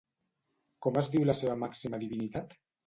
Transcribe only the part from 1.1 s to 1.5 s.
diu la